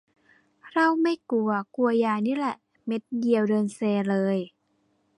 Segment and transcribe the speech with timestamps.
[0.69, 2.55] เหล้าไม่กลัว กลัวยานี่แหละ
[2.85, 4.37] เม็ดเดียวเดินเซเลย